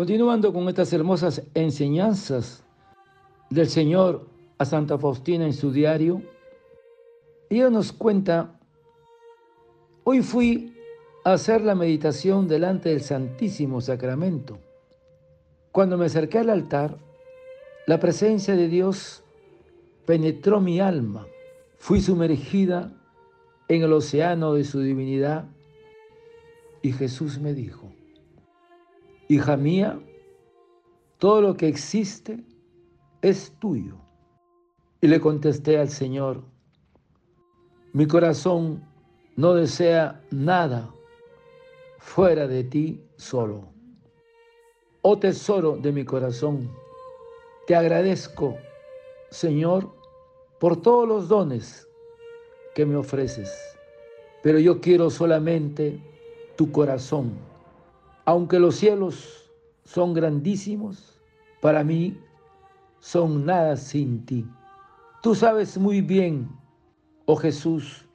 Continuando 0.00 0.50
con 0.54 0.66
estas 0.66 0.90
hermosas 0.94 1.42
enseñanzas 1.52 2.64
del 3.50 3.68
Señor 3.68 4.26
a 4.56 4.64
Santa 4.64 4.96
Faustina 4.96 5.44
en 5.44 5.52
su 5.52 5.72
diario, 5.72 6.22
ella 7.50 7.68
nos 7.68 7.92
cuenta, 7.92 8.58
hoy 10.04 10.22
fui 10.22 10.74
a 11.22 11.34
hacer 11.34 11.60
la 11.60 11.74
meditación 11.74 12.48
delante 12.48 12.88
del 12.88 13.02
Santísimo 13.02 13.82
Sacramento. 13.82 14.56
Cuando 15.70 15.98
me 15.98 16.06
acerqué 16.06 16.38
al 16.38 16.48
altar, 16.48 16.96
la 17.86 18.00
presencia 18.00 18.56
de 18.56 18.68
Dios 18.68 19.22
penetró 20.06 20.62
mi 20.62 20.80
alma. 20.80 21.26
Fui 21.76 22.00
sumergida 22.00 22.90
en 23.68 23.82
el 23.82 23.92
océano 23.92 24.54
de 24.54 24.64
su 24.64 24.80
divinidad 24.80 25.44
y 26.80 26.90
Jesús 26.92 27.38
me 27.38 27.52
dijo, 27.52 27.92
hija 29.30 29.56
mía, 29.56 29.96
todo 31.18 31.40
lo 31.40 31.56
que 31.56 31.68
existe 31.68 32.42
es 33.22 33.52
tuyo. 33.60 33.94
Y 35.00 35.06
le 35.06 35.20
contesté 35.20 35.78
al 35.78 35.88
Señor, 35.88 36.42
mi 37.92 38.06
corazón 38.06 38.82
no 39.36 39.54
desea 39.54 40.20
nada 40.32 40.92
fuera 41.98 42.48
de 42.48 42.64
ti 42.64 43.00
solo. 43.16 43.68
Oh 45.02 45.16
tesoro 45.16 45.76
de 45.76 45.92
mi 45.92 46.04
corazón, 46.04 46.68
te 47.68 47.76
agradezco, 47.76 48.56
Señor, 49.30 49.94
por 50.58 50.82
todos 50.82 51.06
los 51.06 51.28
dones 51.28 51.88
que 52.74 52.84
me 52.84 52.96
ofreces, 52.96 53.48
pero 54.42 54.58
yo 54.58 54.80
quiero 54.80 55.08
solamente 55.08 56.00
tu 56.56 56.72
corazón. 56.72 57.48
Aunque 58.30 58.60
los 58.60 58.76
cielos 58.76 59.50
son 59.82 60.14
grandísimos, 60.14 61.20
para 61.60 61.82
mí 61.82 62.16
son 63.00 63.44
nada 63.44 63.76
sin 63.76 64.24
ti. 64.24 64.46
Tú 65.20 65.34
sabes 65.34 65.76
muy 65.76 66.00
bien, 66.00 66.48
oh 67.26 67.34
Jesús, 67.34 68.06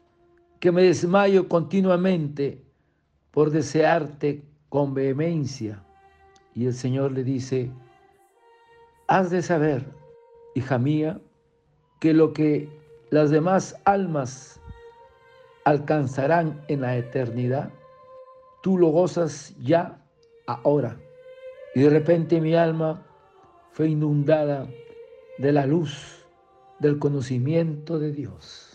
que 0.62 0.72
me 0.72 0.84
desmayo 0.84 1.50
continuamente 1.50 2.64
por 3.32 3.52
desearte 3.52 4.42
con 4.70 4.94
vehemencia. 4.94 5.84
Y 6.54 6.68
el 6.68 6.74
Señor 6.74 7.12
le 7.12 7.26
dice, 7.26 7.70
has 9.08 9.32
de 9.32 9.42
saber, 9.42 9.86
hija 10.54 10.78
mía, 10.78 11.20
que 12.00 12.14
lo 12.14 12.32
que 12.32 12.70
las 13.10 13.32
demás 13.32 13.76
almas 13.84 14.62
alcanzarán 15.66 16.64
en 16.70 16.80
la 16.80 16.96
eternidad, 16.96 17.70
tú 18.64 18.78
lo 18.78 18.88
gozas 18.88 19.54
ya 19.60 20.02
ahora. 20.46 20.98
Y 21.74 21.82
de 21.82 21.90
repente 21.90 22.42
mi 22.42 22.56
alma 22.56 23.06
fue 23.72 23.90
inundada 23.90 24.68
de 25.38 25.52
la 25.52 25.66
luz 25.66 26.26
del 26.80 27.00
conocimiento 27.00 28.00
de 28.00 28.12
Dios. 28.12 28.75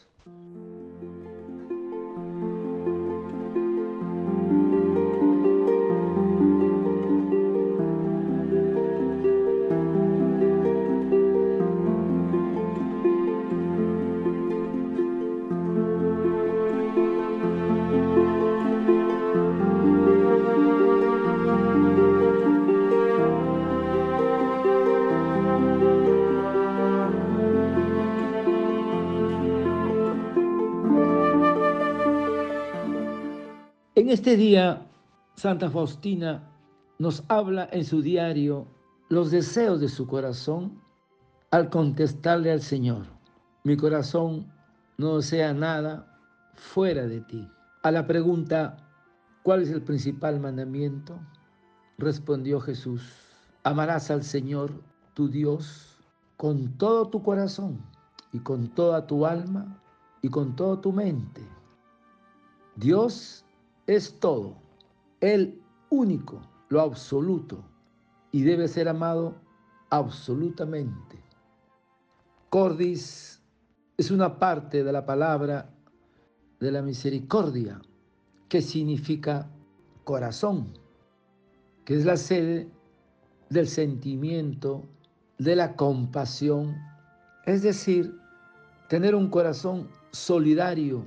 En 34.11 34.15
este 34.15 34.37
día, 34.37 34.85
Santa 35.37 35.71
Faustina 35.71 36.43
nos 36.99 37.23
habla 37.29 37.69
en 37.71 37.85
su 37.85 38.03
diario 38.03 38.67
los 39.09 39.31
deseos 39.31 39.81
de 39.81 39.89
su 39.89 40.09
corazón 40.09 40.83
al 41.53 41.71
contestarle 41.71 42.51
al 42.51 42.61
Señor, 42.61 43.07
mi 43.63 43.77
corazón 43.77 44.53
no 44.99 45.19
desea 45.19 45.55
nada 45.55 46.19
fuera 46.57 47.07
de 47.07 47.21
ti. 47.21 47.49
A 47.85 47.93
la 47.93 48.09
pregunta, 48.09 48.79
¿cuál 49.45 49.63
es 49.63 49.71
el 49.71 49.81
principal 49.81 50.41
mandamiento? 50.41 51.17
Respondió 51.97 52.59
Jesús, 52.59 53.09
amarás 53.63 54.11
al 54.11 54.25
Señor, 54.25 54.73
tu 55.15 55.29
Dios, 55.29 56.01
con 56.37 56.77
todo 56.79 57.11
tu 57.11 57.23
corazón 57.23 57.81
y 58.33 58.41
con 58.41 58.71
toda 58.71 59.07
tu 59.07 59.25
alma 59.25 59.81
y 60.21 60.31
con 60.31 60.57
toda 60.57 60.81
tu 60.81 60.91
mente. 60.93 61.47
Dios 62.75 63.45
es 63.91 64.21
todo, 64.21 64.55
el 65.21 65.61
único, 65.91 66.41
lo 66.69 66.81
absoluto, 66.81 67.65
y 68.31 68.43
debe 68.43 68.69
ser 68.69 68.89
amado 68.89 69.35
absolutamente. 69.91 71.19
Cordis 72.51 73.43
es 73.97 74.13
una 74.13 74.39
parte 74.39 74.85
de 74.85 74.93
la 74.93 75.05
palabra 75.05 75.75
de 76.61 76.71
la 76.71 76.83
misericordia, 76.83 77.83
que 78.49 78.63
significa 78.63 79.51
corazón, 80.05 80.73
que 81.85 81.95
es 81.95 82.05
la 82.05 82.17
sede 82.17 82.71
del 83.49 83.67
sentimiento, 83.67 84.85
de 85.39 85.57
la 85.57 85.75
compasión, 85.75 86.77
es 87.45 87.63
decir, 87.63 88.17
tener 88.89 89.17
un 89.17 89.31
corazón 89.31 89.89
solidario 90.13 91.05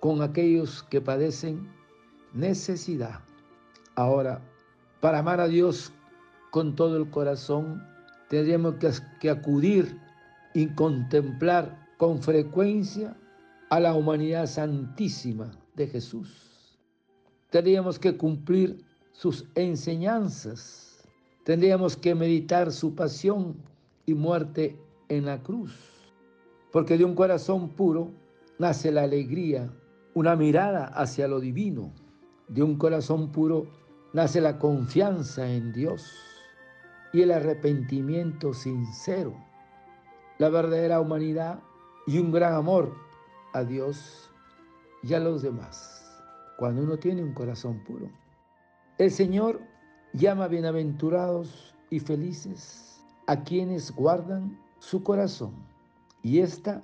con 0.00 0.22
aquellos 0.22 0.82
que 0.84 1.02
padecen 1.02 1.75
necesidad. 2.36 3.20
Ahora, 3.94 4.40
para 5.00 5.18
amar 5.20 5.40
a 5.40 5.48
Dios 5.48 5.92
con 6.50 6.76
todo 6.76 6.96
el 6.96 7.10
corazón, 7.10 7.82
tendríamos 8.28 8.74
que, 9.20 9.30
acudir 9.30 9.98
y 10.54 10.68
contemplar 10.68 11.86
con 11.96 12.22
frecuencia 12.22 13.16
a 13.70 13.80
la 13.80 13.94
humanidad 13.94 14.46
santísima 14.46 15.50
de 15.74 15.86
Jesús. 15.86 16.78
Tendríamos 17.50 17.98
que 17.98 18.16
cumplir 18.16 18.84
sus 19.12 19.46
enseñanzas. 19.54 21.08
Tendríamos 21.44 21.96
que 21.96 22.14
meditar 22.14 22.70
su 22.72 22.94
pasión 22.94 23.56
y 24.04 24.14
muerte 24.14 24.78
en 25.08 25.24
la 25.24 25.42
cruz. 25.42 25.72
Porque 26.70 26.98
de 26.98 27.04
un 27.04 27.14
corazón 27.14 27.70
puro 27.70 28.10
nace 28.58 28.90
la 28.92 29.04
alegría, 29.04 29.70
una 30.14 30.36
mirada 30.36 30.86
hacia 30.86 31.28
lo 31.28 31.40
divino 31.40 31.92
de 32.48 32.62
un 32.62 32.76
corazón 32.76 33.32
puro 33.32 33.66
nace 34.12 34.40
la 34.40 34.58
confianza 34.58 35.48
en 35.48 35.72
Dios 35.72 36.12
y 37.12 37.22
el 37.22 37.32
arrepentimiento 37.32 38.52
sincero, 38.52 39.34
la 40.38 40.48
verdadera 40.48 41.00
humanidad 41.00 41.60
y 42.06 42.18
un 42.18 42.32
gran 42.32 42.54
amor 42.54 42.94
a 43.52 43.64
Dios 43.64 44.30
y 45.02 45.14
a 45.14 45.20
los 45.20 45.42
demás, 45.42 46.04
cuando 46.58 46.82
uno 46.82 46.98
tiene 46.98 47.22
un 47.22 47.32
corazón 47.32 47.82
puro. 47.84 48.08
El 48.98 49.10
Señor 49.10 49.60
llama 50.12 50.48
bienaventurados 50.48 51.74
y 51.90 52.00
felices 52.00 53.04
a 53.26 53.42
quienes 53.42 53.94
guardan 53.94 54.58
su 54.78 55.02
corazón. 55.02 55.54
Y 56.22 56.40
esta 56.40 56.82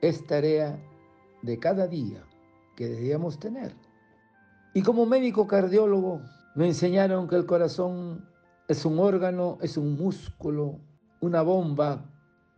es 0.00 0.26
tarea 0.26 0.78
de 1.42 1.58
cada 1.58 1.86
día 1.86 2.24
que 2.74 2.88
debíamos 2.88 3.38
tener. 3.38 3.74
Y 4.76 4.82
como 4.82 5.06
médico 5.06 5.46
cardiólogo 5.46 6.20
me 6.54 6.66
enseñaron 6.66 7.28
que 7.28 7.36
el 7.36 7.46
corazón 7.46 8.28
es 8.68 8.84
un 8.84 8.98
órgano, 8.98 9.56
es 9.62 9.78
un 9.78 9.96
músculo, 9.96 10.80
una 11.22 11.40
bomba 11.40 12.04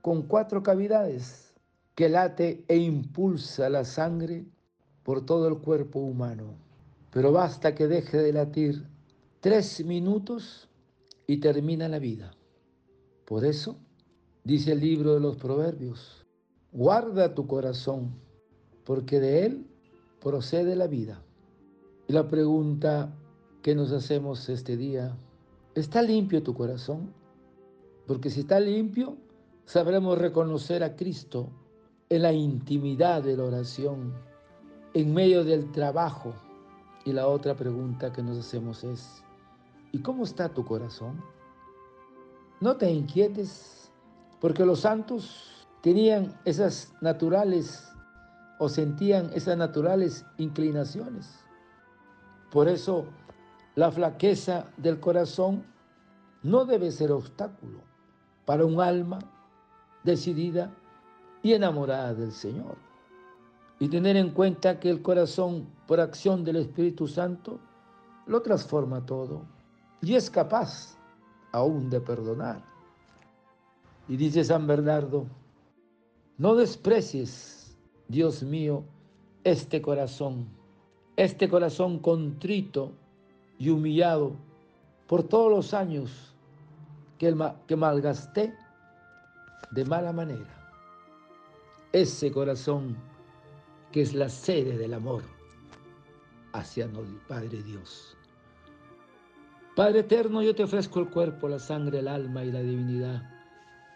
con 0.03 0.23
cuatro 0.23 0.61
cavidades 0.65 1.55
que 1.95 2.09
late 2.09 2.65
e 2.67 2.77
impulsa 2.77 3.71
la 3.71 3.85
sangre 3.85 4.45
por 5.05 5.25
todo 5.25 5.47
el 5.47 5.59
cuerpo 5.59 6.01
humano. 6.01 6.57
Pero 7.13 7.31
basta 7.31 7.77
que 7.77 7.87
deje 7.87 8.17
de 8.19 8.33
latir 8.33 8.89
tres 9.39 9.85
minutos 9.85 10.69
y 11.29 11.37
termina 11.37 11.89
la 11.89 12.01
vida. 12.01 12.33
Por 13.27 13.45
eso, 13.45 13.77
dice 14.43 14.73
el 14.73 14.81
libro 14.81 15.15
de 15.15 15.21
los 15.21 15.37
Proverbios, 15.37 16.27
guarda 16.73 17.37
tu 17.37 17.47
corazón, 17.47 18.11
porque 18.85 19.21
de 19.21 19.47
él 19.47 19.67
procede 20.21 20.75
la 20.75 20.89
vida. 20.89 21.23
La 22.09 22.27
pregunta 22.27 23.13
que 23.61 23.75
nos 23.75 23.93
hacemos 23.93 24.49
este 24.49 24.79
día, 24.79 25.15
¿está 25.75 26.01
limpio 26.01 26.43
tu 26.43 26.55
corazón? 26.55 27.13
Porque 28.07 28.31
si 28.31 28.41
está 28.41 28.59
limpio, 28.59 29.19
sabremos 29.67 30.17
reconocer 30.17 30.83
a 30.83 30.97
Cristo 30.97 31.51
en 32.09 32.23
la 32.23 32.33
intimidad 32.33 33.23
de 33.23 33.37
la 33.37 33.45
oración, 33.45 34.15
en 34.95 35.13
medio 35.13 35.45
del 35.45 35.71
trabajo. 35.71 36.33
Y 37.05 37.13
la 37.13 37.29
otra 37.29 37.55
pregunta 37.55 38.11
que 38.11 38.23
nos 38.23 38.39
hacemos 38.39 38.85
es, 38.85 39.23
¿Y 39.93 39.99
cómo 39.99 40.25
está 40.25 40.49
tu 40.49 40.65
corazón? 40.65 41.23
No 42.63 42.79
te 42.79 42.91
inquietes, 42.91 43.91
porque 44.41 44.65
los 44.65 44.81
santos 44.81 45.67
tenían 45.83 46.41
esas 46.47 46.95
naturales 47.03 47.87
o 48.59 48.71
sentían 48.71 49.31
esas 49.35 49.59
naturales 49.59 50.25
inclinaciones. 50.39 51.48
Por 52.51 52.69
eso 52.69 53.05
la 53.75 53.91
flaqueza 53.91 54.67
del 54.77 55.01
corazón 55.01 55.65
no 56.43 56.65
debe 56.65 56.91
ser 56.91 57.13
obstáculo 57.13 57.81
para 58.45 58.65
un 58.65 58.81
alma 58.81 59.19
decidida 60.05 60.73
y 61.43 61.53
enamorada 61.53 62.15
del 62.15 62.33
Señor. 62.33 62.77
Y 63.81 63.89
tener 63.89 64.17
en 64.17 64.31
cuenta 64.31 64.81
que 64.81 64.91
el 64.91 65.03
corazón, 65.03 65.69
por 65.87 66.01
acción 66.01 66.45
del 66.45 66.57
Espíritu 66.57 67.07
Santo, 67.07 67.61
lo 68.27 68.43
transforma 68.43 69.05
todo 69.05 69.43
y 70.03 70.15
es 70.15 70.31
capaz 70.31 70.97
aún 71.53 71.91
de 71.91 72.01
perdonar. 72.01 72.63
Y 74.09 74.17
dice 74.17 74.45
San 74.45 74.67
Bernardo, 74.67 75.27
no 76.39 76.55
desprecies, 76.55 77.77
Dios 78.09 78.43
mío, 78.43 78.85
este 79.45 79.83
corazón, 79.83 80.49
este 81.19 81.49
corazón 81.49 81.99
contrito 81.99 82.93
y 83.59 83.71
humillado 83.71 84.37
por 85.09 85.25
todos 85.25 85.51
los 85.51 85.75
años 85.75 86.33
que, 87.19 87.35
malgasté 87.77 88.55
de 89.73 89.85
mala 89.85 90.13
manera. 90.13 90.71
Ese 91.93 92.31
corazón 92.31 92.97
que 93.91 94.03
es 94.03 94.15
la 94.15 94.29
sede 94.29 94.79
del 94.79 94.95
amor 94.95 95.25
hacia 96.53 96.85
el 96.85 96.93
Padre 97.27 97.65
Dios. 97.65 98.17
Padre 99.75 100.01
eterno, 100.01 100.41
yo 100.41 100.55
te 100.55 100.63
ofrezco 100.63 101.01
el 101.01 101.11
cuerpo, 101.11 101.49
la 101.49 101.59
sangre, 101.59 101.99
el 101.99 102.07
alma 102.07 102.45
y 102.45 102.53
la 102.53 102.61
divinidad 102.61 103.29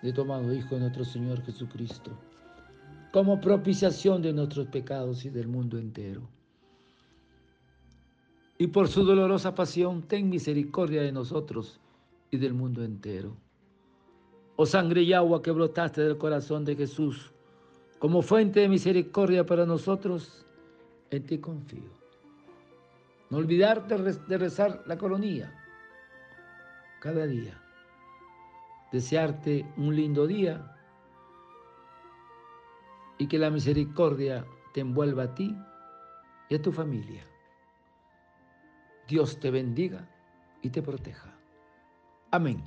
de 0.02 0.12
tu 0.12 0.22
amado 0.22 0.52
Hijo, 0.52 0.76
nuestro 0.76 1.04
Señor 1.04 1.40
Jesucristo, 1.44 2.10
como 3.12 3.40
propiciación 3.40 4.22
de 4.22 4.32
nuestros 4.32 4.66
pecados 4.66 5.24
y 5.24 5.30
del 5.30 5.46
mundo 5.46 5.78
entero. 5.78 6.28
Y 8.62 8.68
por 8.68 8.86
su 8.86 9.04
dolorosa 9.04 9.56
pasión, 9.56 10.02
ten 10.02 10.30
misericordia 10.30 11.02
de 11.02 11.10
nosotros 11.10 11.80
y 12.30 12.36
del 12.36 12.54
mundo 12.54 12.84
entero. 12.84 13.36
Oh 14.54 14.66
sangre 14.66 15.02
y 15.02 15.12
agua 15.12 15.42
que 15.42 15.50
brotaste 15.50 16.02
del 16.02 16.16
corazón 16.16 16.64
de 16.64 16.76
Jesús, 16.76 17.32
como 17.98 18.22
fuente 18.22 18.60
de 18.60 18.68
misericordia 18.68 19.44
para 19.44 19.66
nosotros, 19.66 20.46
en 21.10 21.26
ti 21.26 21.38
confío. 21.38 21.90
No 23.30 23.38
olvidarte 23.38 23.96
de 23.98 24.38
rezar 24.38 24.84
la 24.86 24.96
coronía 24.96 25.52
cada 27.00 27.26
día. 27.26 27.60
Desearte 28.92 29.66
un 29.76 29.96
lindo 29.96 30.24
día 30.24 30.72
y 33.18 33.26
que 33.26 33.40
la 33.40 33.50
misericordia 33.50 34.46
te 34.72 34.82
envuelva 34.82 35.24
a 35.24 35.34
ti 35.34 35.52
y 36.48 36.54
a 36.54 36.62
tu 36.62 36.70
familia. 36.70 37.26
Dios 39.08 39.38
te 39.40 39.50
bendiga 39.50 40.08
y 40.62 40.70
te 40.70 40.82
proteja. 40.82 41.36
Amén. 42.30 42.62